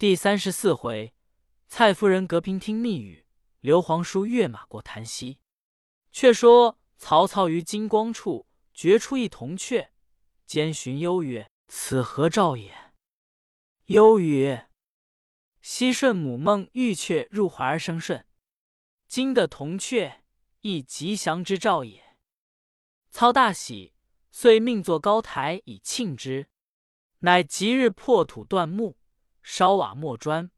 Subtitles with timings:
[0.00, 1.12] 第三十四回，
[1.68, 3.26] 蔡夫人隔屏听密语，
[3.60, 5.40] 刘皇叔跃马过檀溪。
[6.10, 9.92] 却说曹操于金光处掘出一铜雀，
[10.46, 12.94] 兼询忧曰：“此何兆也？”
[13.92, 14.70] 忧曰
[15.60, 18.24] ：“昔舜母梦玉雀入怀而生顺，
[19.06, 20.24] 今的铜雀
[20.62, 22.16] 亦吉祥之兆也。”
[23.12, 23.92] 操大喜，
[24.30, 26.48] 遂命作高台以庆之。
[27.18, 28.96] 乃即日破土断木，
[29.42, 30.50] 烧瓦磨砖，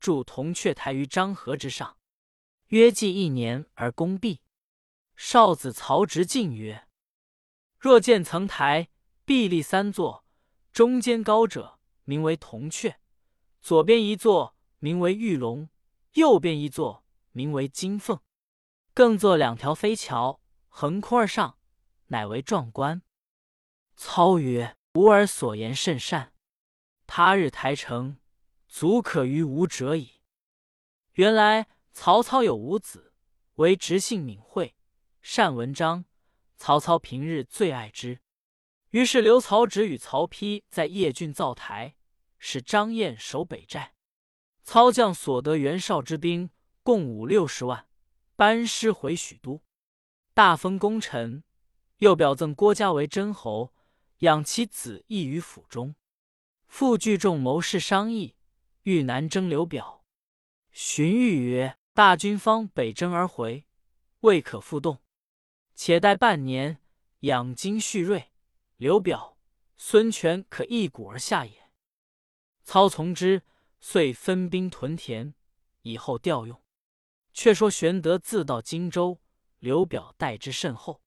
[0.00, 1.96] 筑铜雀台于漳河之上，
[2.68, 4.40] 约计一年而功毕。
[5.16, 6.88] 少子曹植进曰
[7.78, 8.88] ：“若见层台，
[9.24, 10.24] 壁立三座，
[10.72, 12.98] 中间高者名为铜雀，
[13.60, 15.68] 左边一座名为玉龙，
[16.14, 18.20] 右边一座名为金凤，
[18.92, 21.58] 更作两条飞桥，横空而上，
[22.06, 23.02] 乃为壮观。”
[23.96, 24.76] 操曰。
[24.96, 26.32] 吾儿所言甚善，
[27.04, 28.16] 他日台成，
[28.76, 30.14] 足可于吾者矣。
[31.12, 33.12] 原来曹操有五子，
[33.54, 34.74] 为直性敏慧，
[35.22, 36.06] 善文章。
[36.56, 38.18] 曹操平日最爱之，
[38.90, 41.94] 于是留曹植与曹丕在邺郡造台，
[42.36, 43.94] 使张燕守北寨。
[44.64, 46.50] 操将所得袁绍之兵
[46.82, 47.86] 共五六十万，
[48.34, 49.62] 班师回许都，
[50.34, 51.44] 大封功臣，
[51.98, 53.72] 又表赠郭嘉为真侯。
[54.18, 55.94] 养其子义于府中，
[56.66, 58.34] 复聚众谋士商议，
[58.84, 60.04] 欲南征刘表。
[60.70, 63.66] 荀彧曰：“大军方北征而回，
[64.20, 65.02] 未可复动，
[65.74, 66.78] 且待半年，
[67.20, 68.30] 养精蓄锐。
[68.76, 69.38] 刘表、
[69.76, 71.70] 孙权可一鼓而下也。”
[72.62, 73.42] 操从之，
[73.80, 75.34] 遂分兵屯田，
[75.82, 76.62] 以后调用。
[77.32, 79.20] 却说玄德自到荆州，
[79.58, 81.02] 刘表待之甚厚。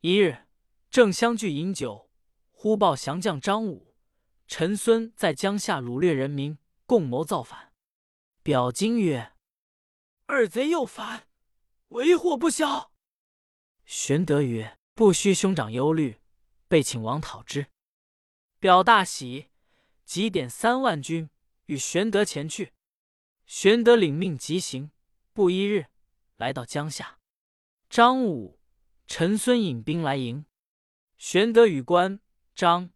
[0.00, 0.46] 一日，
[0.90, 2.10] 正相聚饮酒。
[2.50, 3.94] 忽报降将张武、
[4.46, 6.56] 陈孙在江夏掳掠人民，
[6.92, 7.72] 共谋造反。
[8.42, 9.32] 表惊曰
[10.28, 11.26] ：“二贼又反，
[11.88, 12.92] 为祸不小。”
[13.86, 16.20] 玄德曰：“不须兄长忧虑，
[16.68, 17.68] 备请王讨之。”
[18.60, 19.48] 表大喜，
[20.04, 21.30] 即点三万军
[21.64, 22.74] 与玄德前去。
[23.46, 24.90] 玄德领命即行，
[25.32, 25.86] 不一日
[26.36, 27.18] 来到江夏。
[27.88, 28.60] 张武、
[29.06, 30.44] 陈孙引兵来迎，
[31.16, 32.20] 玄德与关。
[32.54, 32.90] 张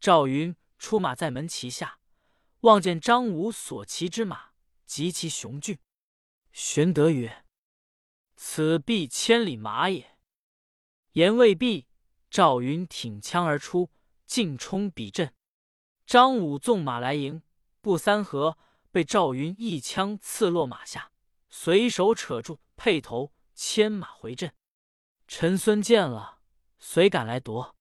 [0.00, 2.00] 赵云出马在门旗下，
[2.66, 4.50] 望见张武所骑之马
[4.84, 5.78] 极其雄峻。
[6.50, 7.44] 玄德曰
[8.34, 10.18] ：“此必千里马也。”
[11.14, 11.86] 言未毕，
[12.28, 13.92] 赵云挺枪而出，
[14.26, 15.32] 径冲彼阵。
[16.06, 17.40] 张武纵马来迎，
[17.80, 18.58] 不三合，
[18.90, 21.12] 被赵云一枪刺落马下，
[21.48, 24.52] 随手扯住辔头，牵马回阵。
[25.28, 26.40] 陈孙见了，
[26.80, 27.76] 遂赶来夺。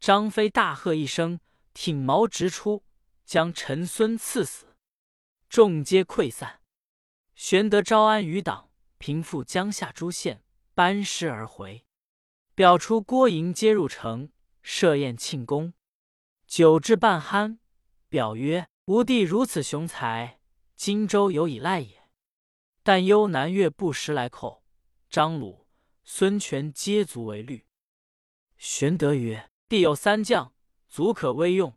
[0.00, 1.38] 张飞大喝一声，
[1.72, 2.82] 挺矛直出，
[3.28, 4.74] 将陈孙赐死。
[5.50, 6.62] 众皆溃散。
[7.34, 11.84] 玄德招安余党，平复江夏诸县，班师而回。
[12.54, 15.74] 表出郭营，皆入城设宴庆功。
[16.46, 17.58] 酒至半酣，
[18.08, 20.40] 表曰：“吾弟如此雄才，
[20.74, 22.08] 荆州有以赖也。
[22.82, 24.64] 但忧南越不时来寇，
[25.10, 25.66] 张鲁、
[26.02, 27.66] 孙权皆足为虑。”
[28.56, 29.50] 玄德曰。
[29.68, 30.54] 弟有三将，
[30.88, 31.76] 足可威用，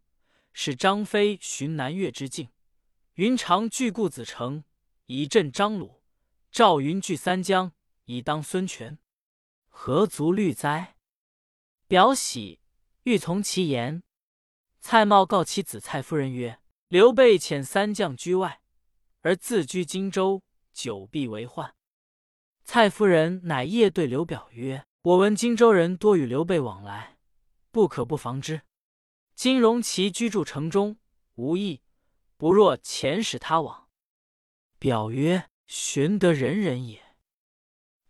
[0.53, 2.49] 使张飞寻南越之境。
[3.15, 4.63] 云长据固子城，
[5.05, 6.01] 以镇张鲁；
[6.51, 7.73] 赵云据三江，
[8.05, 8.97] 以当孙权。
[9.67, 10.95] 何足虑哉？
[11.87, 12.59] 表喜，
[13.03, 14.03] 欲从其言。
[14.79, 18.61] 蔡瑁告其子蔡夫人曰：“刘备遣三将居外，
[19.21, 20.41] 而自居荆州，
[20.73, 21.75] 久必为患。”
[22.63, 27.17] 蔡夫人乃夜对刘表曰：“我闻荆州人多与刘备往来。”
[27.71, 28.61] 不可不防之。
[29.41, 30.99] 金荣其居住城中，
[31.33, 31.81] 无益，
[32.37, 33.89] 不若遣使他往。
[34.77, 37.15] 表曰：“玄德仁人也。”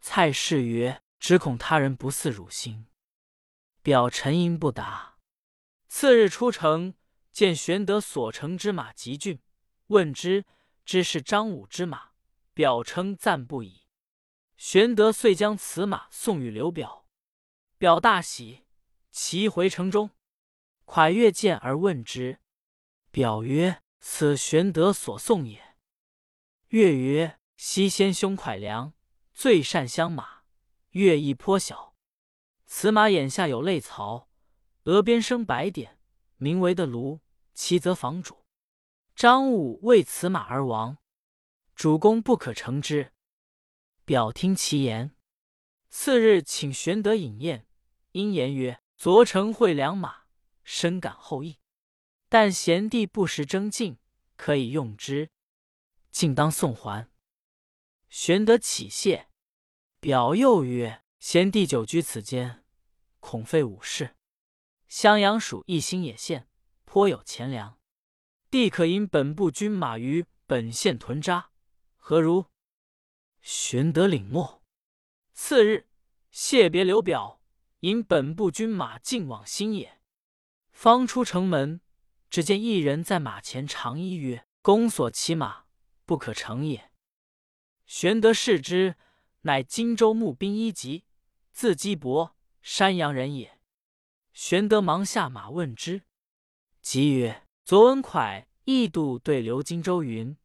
[0.01, 2.87] 蔡氏曰：“只恐他人不似汝心。”
[3.81, 5.19] 表沉吟不答。
[5.87, 6.95] 次日出城，
[7.31, 9.39] 见玄德所乘之马极俊，
[9.87, 10.43] 问之，
[10.83, 12.11] 知是张武之马。
[12.53, 13.83] 表称赞不已。
[14.57, 17.07] 玄德遂将此马送与刘表。
[17.77, 18.65] 表大喜。
[19.11, 20.09] 骑回城中，
[20.93, 22.39] 蒯越见而问之，
[23.11, 25.77] 表曰：“此玄德所送也。”
[26.67, 28.93] 越曰：“昔先兄蒯良
[29.33, 30.41] 最善相马，
[30.89, 31.95] 越亦颇小。
[32.65, 34.27] 此马眼下有泪槽，
[34.83, 35.97] 额边生白点，
[36.35, 37.21] 名为的卢，
[37.53, 38.43] 其则房主。
[39.15, 40.97] 张武为此马而亡，
[41.73, 43.13] 主公不可乘之。”
[44.03, 45.15] 表听其言，
[45.87, 47.65] 次日请玄德饮宴，
[48.11, 48.81] 因言曰。
[48.97, 50.20] 昨乘会良马，
[50.63, 51.59] 深感后意。
[52.29, 53.97] 但贤弟不时争进，
[54.37, 55.29] 可以用之，
[56.11, 57.09] 竟当送还。”
[58.09, 59.29] 玄德启谢，
[59.99, 62.65] 表又曰：“贤弟久居此间，
[63.19, 64.15] 恐费武事。
[64.87, 66.49] 襄阳属一心野县，
[66.83, 67.79] 颇有钱粮，
[68.49, 71.51] 弟可引本部军马于本县屯扎，
[71.95, 72.47] 何如？”
[73.41, 74.61] 玄德领诺。
[75.33, 75.87] 次日，
[76.29, 77.41] 谢别刘表，
[77.79, 80.00] 引本部军马进往新野。
[80.81, 81.79] 方出城门，
[82.27, 85.65] 只见一人在马前长揖曰：“公所骑马，
[86.07, 86.91] 不可乘也。”
[87.85, 88.95] 玄德视之，
[89.41, 91.05] 乃荆州牧兵一级，
[91.51, 93.59] 字基伯，山阳人也。
[94.33, 96.01] 玄德忙下马问之，
[96.81, 100.35] 即曰：“左文蒯异度对刘荆州云：‘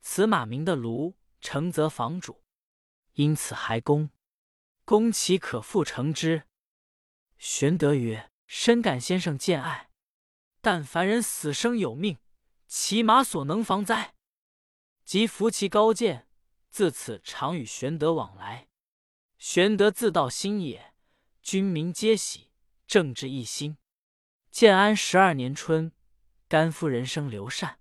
[0.00, 2.42] 此马名的卢，乘则房主，
[3.12, 4.08] 因此还公。
[4.86, 6.44] 公岂可复乘之？’”
[7.36, 9.88] 玄德曰：“深感先生见爱，
[10.60, 12.18] 但凡人死生有命，
[12.66, 14.14] 骑马所能防哉？”
[15.06, 16.28] 即扶其高见。
[16.68, 18.68] 自此常与玄德往来。
[19.38, 20.92] 玄德自到新野，
[21.40, 22.50] 军民皆喜，
[22.86, 23.78] 政治一心。
[24.50, 25.90] 建安十二年春，
[26.46, 27.80] 甘夫人生刘禅。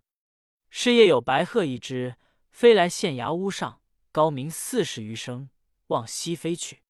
[0.69, 2.15] 是夜有白鹤一只，
[2.49, 3.81] 飞来县衙屋上，
[4.13, 5.49] 高鸣四十余声，
[5.87, 6.83] 往西飞去。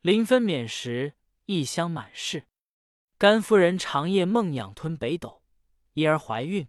[0.00, 1.14] 临分娩时，
[1.44, 2.46] 异香满室。
[3.20, 5.42] 甘夫人长夜梦仰吞北斗，
[5.92, 6.66] 因而怀孕，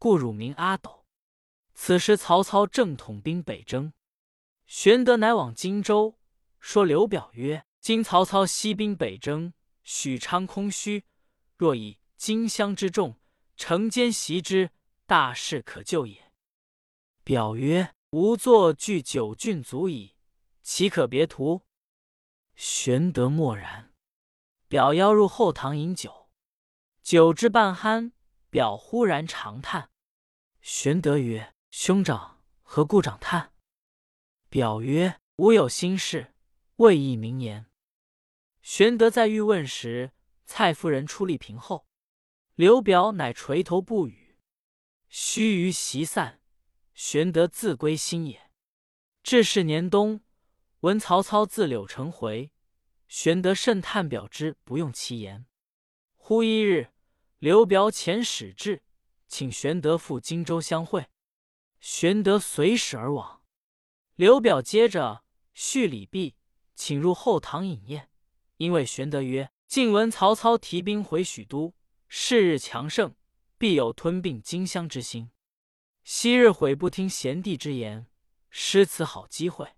[0.00, 1.06] 故乳名阿斗。
[1.74, 3.92] 此时曹操正统兵北征。
[4.66, 6.18] 玄德乃往荆州，
[6.58, 9.52] 说刘表曰：“今曹操西兵北征，
[9.84, 11.04] 许昌空虚，
[11.56, 13.20] 若以荆襄之众
[13.56, 14.70] 乘间袭之，
[15.06, 16.32] 大事可救也。”
[17.22, 20.16] 表曰：“吾作据九郡足矣，
[20.62, 21.62] 岂可别图？”
[22.56, 23.91] 玄德默然。
[24.72, 26.30] 表邀入后堂饮酒，
[27.02, 28.12] 酒至半酣，
[28.48, 29.90] 表忽然长叹。
[30.62, 33.52] 玄德曰：“兄长何故长叹？”
[34.48, 36.32] 表曰：“吾有心事，
[36.76, 37.66] 未易明言。”
[38.62, 40.12] 玄德在欲问时，
[40.46, 41.86] 蔡夫人出立屏后，
[42.54, 44.38] 刘表乃垂头不语。
[45.10, 46.40] 须臾席散，
[46.94, 48.50] 玄德自归新野。
[49.22, 50.22] 至是年冬，
[50.80, 52.50] 闻曹操自柳城回，
[53.12, 55.44] 玄德甚叹表之不用其言。
[56.16, 56.94] 忽一日，
[57.40, 58.82] 刘表遣使至，
[59.28, 61.08] 请玄德赴荆州相会。
[61.78, 63.42] 玄德随使而往。
[64.14, 66.36] 刘表接着叙礼毕，
[66.74, 68.08] 请入后堂饮宴。
[68.56, 71.74] 因为玄德曰：“近闻曹操提兵回许都，
[72.08, 73.14] 是日强盛，
[73.58, 75.30] 必有吞并荆襄之心。
[76.02, 78.06] 昔日悔不听贤弟之言，
[78.48, 79.74] 失此好机会。”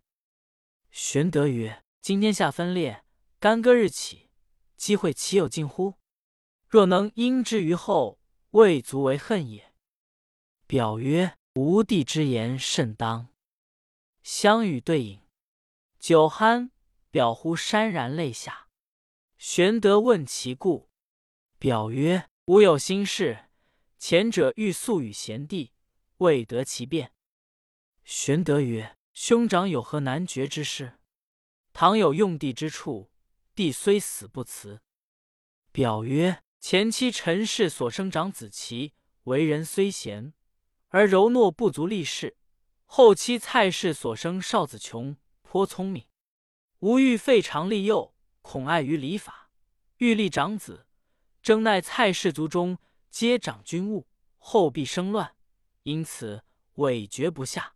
[0.93, 3.04] 玄德曰：“今天下分裂，
[3.45, 4.31] 干戈日起，
[4.75, 5.99] 机会岂有尽乎？
[6.67, 8.19] 若能因之于后，
[8.53, 9.75] 未足为恨也。”
[10.67, 13.29] 表曰：“吾弟之言甚当。”
[14.25, 15.21] 相与对饮，
[15.99, 16.71] 酒酣，
[17.11, 18.71] 表忽潸然泪下。
[19.37, 20.89] 玄德问其故，
[21.59, 23.51] 表曰：“吾有心事，
[23.99, 25.75] 前者欲速与贤弟，
[26.17, 27.13] 未得其便。”
[28.05, 30.99] 玄德曰：“兄长有何难决之事？
[31.75, 33.11] 倘有用地之处，
[33.55, 34.81] 弟虽死不辞。”
[35.73, 40.35] 表曰：“前期陈氏所生长子齐，为人虽贤，
[40.89, 42.37] 而柔懦不足立事。”
[42.87, 46.07] 后期蔡氏所生少子琼颇聪明，
[46.81, 49.51] 吾欲废长立幼，恐碍于礼法，
[49.97, 50.87] 欲立长子，
[51.43, 52.79] 征奈蔡氏族中
[53.11, 54.07] 皆掌军务，
[54.39, 55.35] 后必生乱，
[55.83, 57.75] 因此委决不下。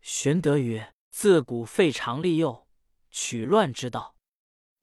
[0.00, 2.68] 玄德曰：“自古废长立幼，
[3.10, 4.14] 取乱之道。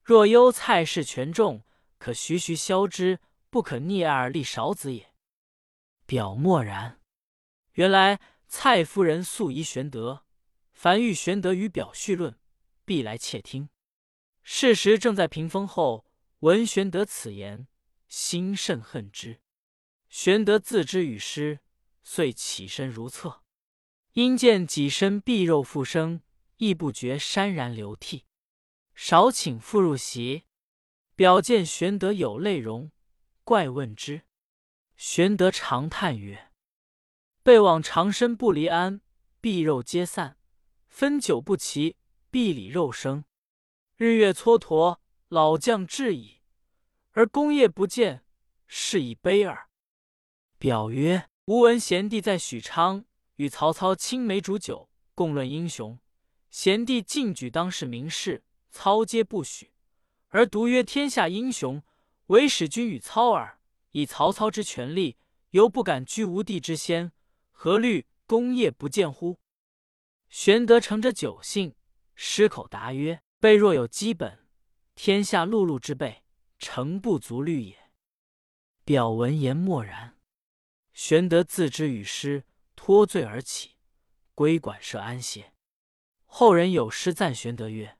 [0.07, 1.65] 若忧蔡氏权重，
[1.97, 5.13] 可徐徐消之，不可逆爱而立少子也。”
[6.07, 7.01] 表默然，
[7.73, 8.17] 原来。
[8.47, 10.23] 蔡夫人素疑玄德，
[10.71, 12.39] 凡遇玄德与表叙论，
[12.85, 13.67] 必来窃听。
[14.41, 16.05] 事时正在屏风后，
[16.39, 17.67] 闻玄德此言，
[18.07, 19.41] 心甚恨之。
[20.07, 21.59] 玄德自知与失，
[22.03, 23.43] 遂起身如厕，
[24.13, 26.21] 因见己身碧肉复生，
[26.55, 28.26] 亦不觉潸然流涕。
[28.99, 30.45] 少请复入席。
[31.15, 32.91] 表见玄德有泪容，
[33.43, 34.23] 怪问之。
[34.95, 36.51] 玄德长叹曰：
[37.43, 39.01] 备往长身不离鞍，
[39.39, 40.37] 臂肉皆散；
[40.87, 41.95] 分久不齐，
[42.31, 43.23] 臂里肉生。
[43.97, 46.41] 日月蹉跎，老将至矣，
[47.11, 48.23] 而功业不见，
[48.65, 49.69] 是以悲耳。
[50.57, 55.99] 表曰：吾闻贤弟在许昌，与曹操青梅煮酒，共论英雄。
[56.49, 58.43] 贤弟进举当世名士，
[58.77, 59.71] 操皆不许，
[60.27, 61.81] 而独曰天下英雄，
[62.27, 63.59] 唯使君与操耳。
[63.89, 65.17] 以曹操之权力，
[65.49, 67.11] 犹不敢居无地之先。
[67.49, 69.39] 何虑功业不见乎？”
[70.29, 71.73] 玄德乘着酒兴，
[72.13, 74.47] 失口答曰：“备若有基本，
[74.93, 76.21] 天下碌碌之辈，
[76.59, 77.89] 诚不足虑也。”
[78.85, 80.19] 表闻言默然。
[80.93, 83.71] 玄德自知与师脱罪而起，
[84.35, 85.51] 归馆舍安歇。
[86.27, 87.96] 后人有诗赞玄德曰：“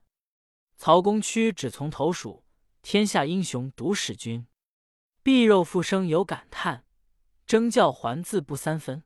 [0.78, 2.44] 曹公屈指从头数，
[2.82, 4.46] 天下英雄独使君。
[5.24, 6.84] 碧肉复生有感叹，
[7.44, 9.02] 征教还自不三分。”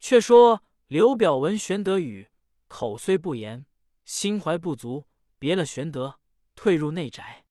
[0.00, 2.28] 却说刘表闻玄德语。
[2.66, 3.64] 口虽不言，
[4.04, 5.06] 心怀不足，
[5.38, 6.18] 别了玄德，
[6.56, 7.46] 退入内宅。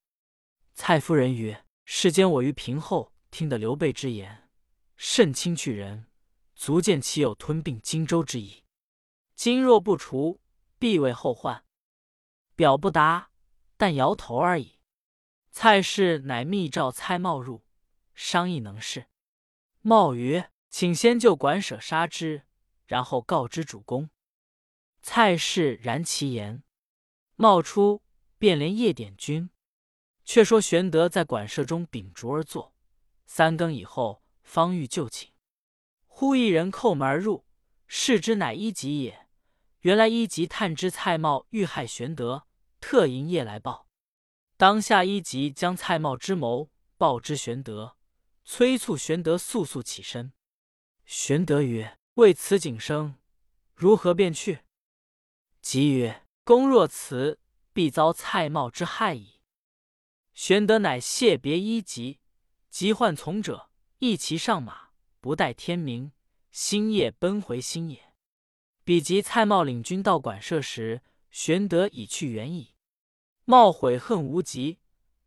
[0.74, 4.50] 蔡夫人曰：“世间我于平后听得刘备之言，
[4.98, 6.08] 甚轻去人，
[6.54, 8.63] 足见其有吞并荆州之意。
[9.36, 10.42] 今若不除，
[10.77, 11.63] 必为后患。”
[12.56, 13.30] 表不答，
[13.77, 14.79] 但摇头而已。
[15.51, 17.63] 蔡氏乃密召蔡瑁入，
[18.13, 19.07] 商议能事。
[19.84, 22.43] 瑁曰：“请先就馆舍杀之，
[22.86, 24.10] 然后告知主公。”
[25.01, 26.63] 蔡氏然其言，
[27.36, 28.01] 冒出
[28.38, 29.50] 便连夜点军。
[30.25, 32.74] 却说玄德在馆舍中秉烛而坐，
[33.25, 35.31] 三更以后方欲就寝，
[36.05, 37.46] 忽一人叩门而入，
[37.88, 39.27] 视之乃一吉也。
[39.81, 42.47] 原来一吉探知蔡瑁欲害玄德，
[42.79, 43.88] 特营夜来报。
[44.55, 47.98] 当下一吉将蔡瑁之谋报之玄德，
[48.43, 50.34] 催促玄德速速起身。
[51.05, 53.15] 玄德曰：“为此景生，
[53.75, 54.62] 如何便去？”
[55.62, 57.39] 即曰：“公若辞，
[57.72, 59.41] 必遭蔡瑁之害矣。”
[60.34, 62.19] 玄德乃谢别一急，
[62.69, 63.69] 即唤从者
[64.00, 66.12] 一齐上马，不待天明，
[66.51, 68.13] 星夜奔回新野。
[68.84, 72.75] 比及蔡瑁领军到馆舍时，玄德已去远矣。
[73.46, 74.79] 冒悔恨无极，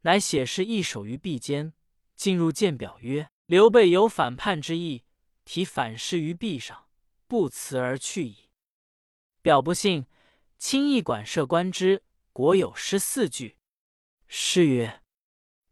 [0.02, 1.72] 乃写诗一首于壁间，
[2.16, 5.04] 进入见表曰：“刘备有反叛之意，
[5.44, 6.88] 题反诗于壁上，
[7.26, 8.50] 不辞而去矣。”
[9.42, 10.06] 表不信。
[10.58, 12.02] 轻易馆舍观之，
[12.34, 13.56] 果有诗四句。
[14.28, 15.00] 诗曰：“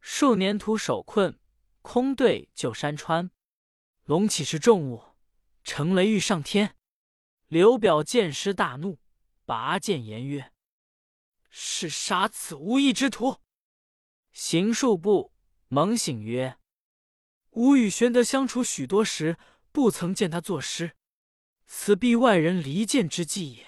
[0.00, 1.38] 数年徒守困，
[1.82, 3.30] 空对旧山川。
[4.04, 5.02] 龙起时重物，
[5.62, 6.74] 乘雷欲上天。”
[7.48, 8.98] 刘表见诗大怒，
[9.48, 10.52] 拔剑言曰
[11.48, 13.38] ：“是杀此无义之徒！”
[14.30, 15.32] 行数步，
[15.68, 16.58] 猛醒曰
[17.52, 19.38] ：“吾与玄德相处许多时，
[19.72, 20.98] 不曾见他作诗，
[21.64, 23.66] 此必外人离间之计也。”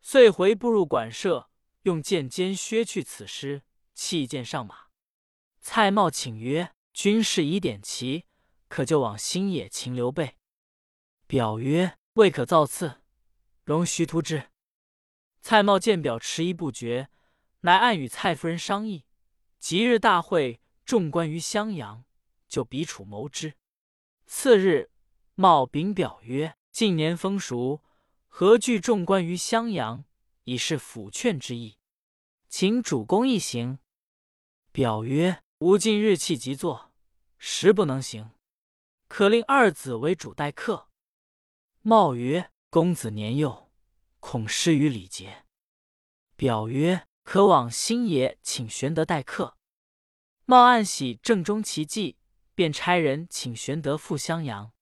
[0.00, 1.50] 遂回步入馆舍，
[1.82, 4.86] 用剑尖削去此诗，弃剑上马。
[5.60, 8.24] 蔡瑁请曰：“军士已点齐，
[8.68, 10.38] 可就往新野擒刘备。”
[11.28, 13.02] 表曰：“未可造次，
[13.64, 14.48] 容徐图之。”
[15.42, 17.10] 蔡瑁见表迟疑不决，
[17.62, 19.04] 乃暗与蔡夫人商议。
[19.58, 22.04] 即日大会，众官于襄阳，
[22.48, 23.54] 就彼处谋之。
[24.24, 24.90] 次日，
[25.34, 27.82] 瑁禀表曰：“近年风熟。”
[28.34, 30.04] 何惧众官于襄阳，
[30.44, 31.76] 以示抚劝之意，
[32.48, 33.80] 请主公一行。
[34.70, 36.92] 表曰：“吾今日气急作，
[37.36, 38.30] 实不能行，
[39.08, 40.88] 可令二子为主待客。”
[41.82, 43.61] 茂曰：“公子年幼，
[44.22, 45.44] 恐失于礼节。”
[46.36, 49.58] 表曰：“可往新野请玄德待客。”
[50.46, 52.16] 茂暗喜正中其计，
[52.54, 54.72] 便差人请玄德赴襄阳。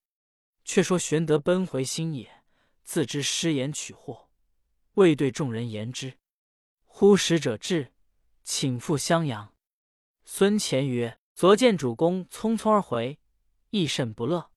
[0.63, 2.43] 却说玄德奔回新野。
[2.83, 4.29] 自知失言取祸，
[4.95, 6.19] 未对众人言之。
[6.85, 7.93] 忽使者至，
[8.43, 9.53] 请赴襄阳。
[10.25, 13.19] 孙乾曰：“昨见主公匆匆而回，
[13.69, 14.51] 亦甚不乐。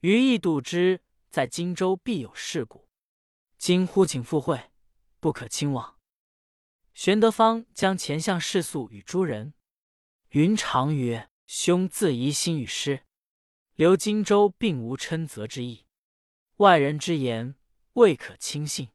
[0.00, 2.87] 余亦度之在荆州必有事故，
[3.58, 4.70] 今呼请赴会，
[5.20, 5.98] 不可轻忘。”
[6.94, 9.54] 玄德方将前项事诉与诸人。
[10.30, 13.04] 云长曰：“兄自疑心与师，
[13.74, 15.86] 留荆州并无称责之意。”
[16.58, 17.54] 外人之言
[17.94, 18.88] 未可轻信。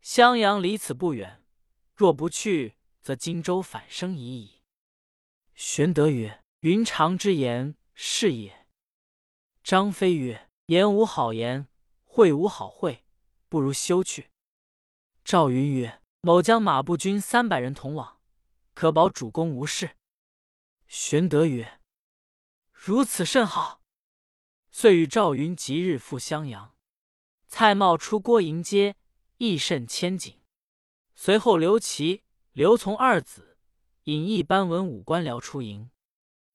[0.00, 1.44] 襄阳离此不远，
[1.94, 4.62] 若不去，则荆州反生疑矣。
[5.54, 8.66] 玄德曰：“云长之言是也。”
[9.62, 11.68] 张飞曰：“言无好言，
[12.04, 13.03] 会无好会，
[13.54, 14.32] 不如休去。”
[15.24, 18.20] 赵云曰：“某将马步军三百人同往，
[18.74, 19.96] 可保主公无事。”
[20.88, 21.80] 玄德曰
[22.74, 23.80] ：“如此甚好。”
[24.72, 26.74] 遂与赵云即日赴襄阳。
[27.46, 28.96] 蔡瑁出郭迎接，
[29.36, 30.40] 亦甚牵谨。
[31.14, 33.56] 随后刘琦、刘琮二子
[34.04, 35.92] 引一班文武官僚出营。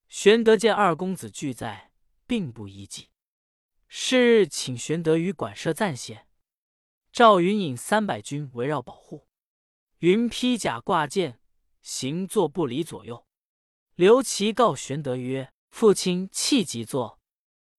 [0.10, 1.94] 玄德见二公子俱在，
[2.27, 3.08] 并不疑忌。
[3.88, 6.27] 是日，请玄德于馆舍暂歇。
[7.12, 9.28] 赵云引三百军围绕保护。
[10.00, 11.39] 云披甲挂剑，
[11.82, 13.25] 行坐不离左右。
[13.96, 17.20] 刘琦告玄德曰：“父亲气急坐，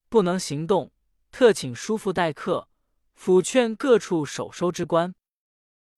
[0.09, 0.93] 不能行动，
[1.31, 2.69] 特请叔父待客，
[3.19, 5.15] 抚劝各处守收之官。”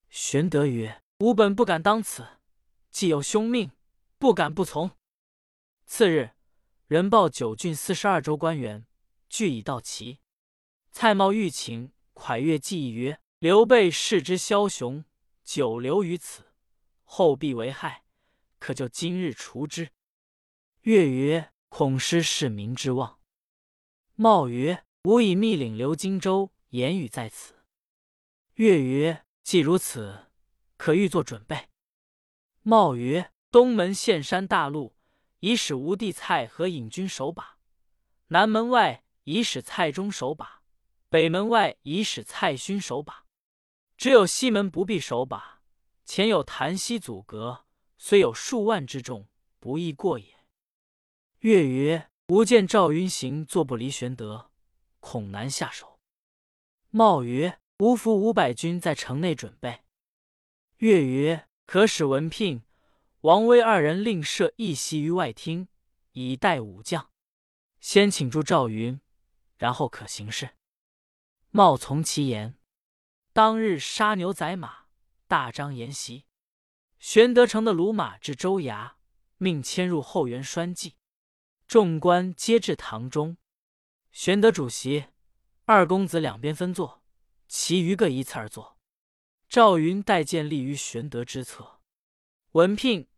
[0.09, 2.39] 玄德曰：“吾本不敢当此，
[2.91, 3.73] 既有兄命，
[4.19, 4.93] 不敢不从。”
[5.87, 6.31] 次日，
[6.87, 8.87] 人报九郡四十二州官员
[9.29, 10.21] 俱已到齐。
[10.93, 15.05] 蔡瑁欲请蒯越计议曰：“刘备视之枭雄，
[15.43, 16.53] 久留于此，
[17.03, 18.05] 后必为害，
[18.61, 19.91] 可就今日除之。”
[20.83, 23.19] 月曰：“恐失市民之望。”
[24.15, 27.65] 茂曰：“吾已密领刘荆州，言语在此。”
[28.55, 30.27] 月曰：“既如此，
[30.77, 31.69] 可欲作准备。”
[32.63, 34.95] 茂曰：“东门陷山大路，
[35.41, 37.59] 已使吴地蔡和引军守把；
[38.29, 40.63] 南门外以使蔡中守把。”
[41.11, 43.22] 北门外以使蔡勋守把，
[44.03, 45.63] 只有西门不必守把。
[46.05, 47.67] 前有檀溪阻隔，
[47.97, 49.29] 虽有数万之众，
[49.61, 50.45] 不易过也。
[51.43, 54.51] 月曰：“吾见赵云行坐不离玄德，
[54.99, 56.01] 恐难下手。”
[56.91, 59.85] 茂曰：“吾伏五百军在城内准备。”
[60.79, 62.65] 月曰：“可使文聘、
[63.21, 65.69] 王威二人另设一席于外厅，
[66.11, 67.09] 以待武将。
[67.79, 69.01] 先请住赵云，
[69.59, 70.57] 然后可行事。”
[71.55, 72.59] 茂从其言，
[73.35, 74.89] 当日杀牛宰马，
[75.27, 76.27] 大张筵席。
[76.99, 78.93] 玄德乘的鲁马至州衙，
[79.39, 80.97] 命迁入后园拴骑。
[81.67, 83.39] 众官皆至堂中，
[84.11, 85.07] 玄德主席，
[85.65, 87.03] 二公子两边分坐，
[87.49, 88.79] 其余各依次而坐。
[89.49, 91.81] 赵云带剑立于玄德之侧。
[92.51, 93.09] 文聘、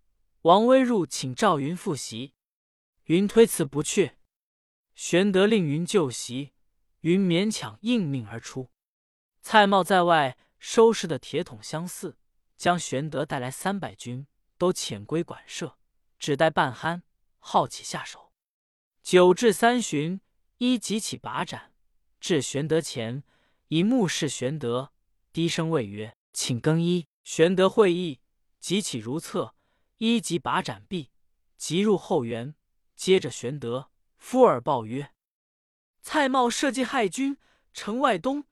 [0.43, 2.35] 王威入请赵云复席，
[3.07, 4.13] 云推辞不去。
[4.95, 6.53] 玄德令云就席。
[7.01, 8.71] 云勉强应命而出，
[9.47, 12.17] 蔡瑁在外收拾的铁桶相似，
[12.57, 15.77] 将玄德带来三百军都遣归馆舍，
[16.19, 17.03] 只待半酣，
[17.39, 18.33] 好起下手。
[19.03, 20.23] 酒至三巡，
[20.57, 21.75] 一即起拔盏，
[22.19, 23.23] 至玄德前，
[23.69, 24.93] 以目视玄德，
[25.31, 28.21] 低声谓曰：“请更衣。”玄德会意，
[28.59, 29.55] 即起如厕，
[29.99, 31.11] 一即拔盏毕，
[31.59, 32.55] 即入后园，
[32.97, 35.13] 接着玄德夫耳报曰。
[36.01, 37.37] 蔡瑁设计害军，
[37.75, 38.47] 城外东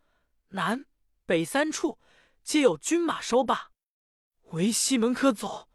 [0.52, 0.86] 南
[1.24, 1.98] 北三处
[2.42, 3.70] 皆有军马收罢，
[4.52, 5.68] 唯西门可走，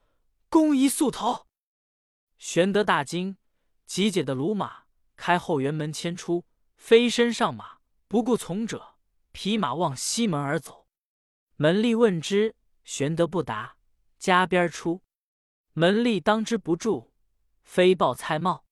[0.50, 1.48] 公宜速逃。
[2.38, 3.38] 玄德大惊，
[3.86, 4.84] 急解的鲁马，
[5.16, 8.98] 开后园门牵出，飞身上马，不顾从者，
[9.32, 10.88] 匹马望西门而走。
[11.56, 13.78] 门吏问之，玄德不答，
[14.20, 15.02] 加鞭出。
[15.74, 17.12] 门吏当之不住，
[17.64, 18.64] 飞报蔡瑁，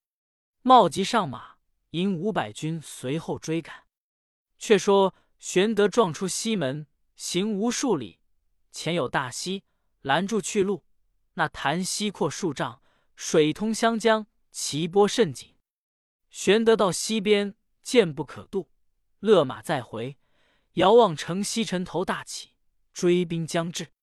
[0.63, 1.55] 瑁即上马。
[1.91, 3.85] 引五百军随后追赶。
[4.57, 8.19] 却说玄德撞出西门，行无数里，
[8.71, 9.63] 前有大溪
[10.01, 10.85] 拦住去路。
[11.33, 12.81] 那潭溪阔数丈，
[13.15, 15.55] 水通湘江，其波甚紧。
[16.29, 18.71] 玄德到溪边，见不可渡，
[19.19, 20.17] 勒马再回。
[20.73, 22.55] 遥望城西城头大起，
[22.93, 23.93] 追兵将至。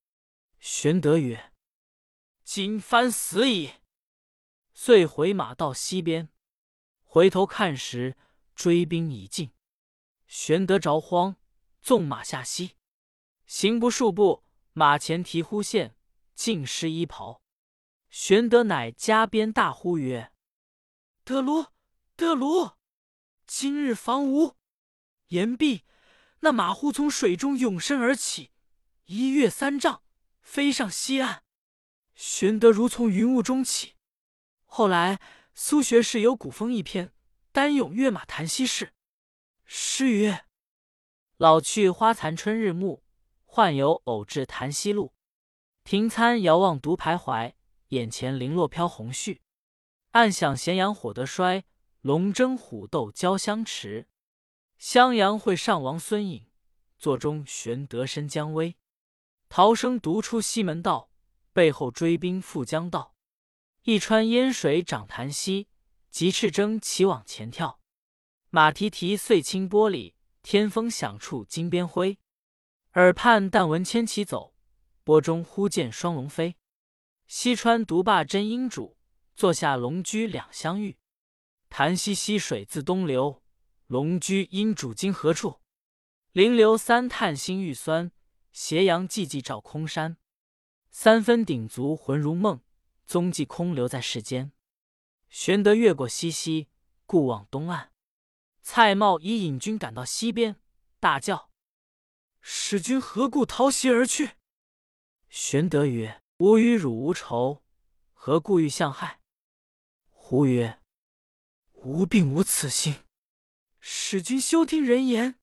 [0.59, 1.51] 玄德曰
[2.43, 3.71] ：“今番死矣。”
[4.73, 6.29] 遂回马到溪边。
[7.03, 8.17] 回头看时，
[8.55, 9.51] 追兵已尽。
[10.35, 11.35] 玄德着慌，
[11.79, 12.71] 纵马下溪，
[13.45, 14.43] 行不数步，
[14.73, 15.95] 马前蹄忽现，
[16.33, 17.43] 尽失衣袍。
[18.09, 20.31] 玄德乃加鞭大呼曰
[21.23, 21.67] ：“得卢，
[22.15, 22.71] 得卢！
[23.45, 24.55] 今日防吴！”
[25.29, 25.83] 言毕，
[26.39, 28.49] 那马忽从水中涌身而起，
[29.05, 30.01] 一跃三丈，
[30.41, 31.43] 飞上西岸。
[32.15, 33.93] 玄德如从云雾中起。
[34.65, 35.19] 后来。
[35.53, 37.13] 苏学士有古风一篇，
[37.51, 38.91] 单咏跃马谈西事。
[39.65, 40.45] 诗曰
[41.37, 43.01] ：“老去花残春日暮，
[43.45, 45.13] 换游偶至檀溪路。
[45.83, 47.53] 停餐遥望独徘徊，
[47.89, 49.39] 眼前零落飘红絮。
[50.11, 51.65] 暗想咸阳火得衰，
[52.01, 54.07] 龙争虎斗交相持。
[54.77, 56.47] 襄阳会上王孙颖，
[56.97, 58.77] 座中玄德身将危。
[59.49, 61.09] 逃生独出西门道，
[61.51, 63.15] 背后追兵复将到。”
[63.83, 65.67] 一川烟水涨潭溪，
[66.09, 67.81] 急赤征齐往前跳。
[68.55, 70.13] 马蹄蹄碎清玻璃，
[70.43, 72.19] 天风响处金鞭灰。
[72.91, 74.53] 耳畔但闻千骑走，
[75.03, 76.55] 波中忽见双龙飞。
[77.25, 78.95] 西川独霸真英主，
[79.35, 80.99] 坐下龙驹两相遇。
[81.67, 83.41] 潭溪溪水自东流，
[83.87, 85.59] 龙驹英主今何处？
[86.31, 88.11] 临流三叹心欲酸，
[88.51, 90.17] 斜阳寂寂照空山。
[90.91, 92.61] 三分鼎足魂如梦。
[93.07, 94.51] 踪迹空留在世间。
[95.27, 96.67] 玄德越过西溪，
[97.07, 97.92] 故往东岸。
[98.65, 100.55] 蔡瑁已引军赶到溪边，
[101.01, 101.51] 大叫
[102.39, 104.37] ：“使君何故逃溪而去？”
[105.27, 107.61] 玄德曰：“吾与汝无仇，
[108.13, 109.19] 何故欲相害？”
[110.09, 110.79] 胡曰
[111.83, 113.03] ：“吾并无此心。
[113.81, 115.37] 使君休听人言。”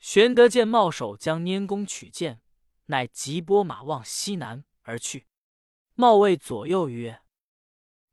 [0.00, 2.40] 玄德见茂手将拈弓取箭，
[2.86, 5.28] 乃急拨马望西南而去。
[5.94, 7.22] 茂谓左右曰：“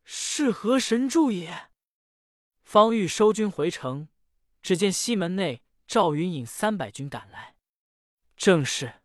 [0.04, 1.69] 是何神助也？”
[2.72, 4.10] 方欲收军回城，
[4.62, 7.56] 只见西门内赵云引三百军赶来。
[8.38, 9.02] 正是：“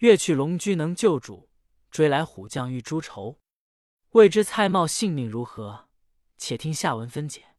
[0.00, 1.48] 越去龙驹能救主，
[1.90, 3.40] 追来虎将欲诛仇。”
[4.12, 5.88] 未知蔡瑁性命如何？
[6.36, 7.51] 且听下文分解。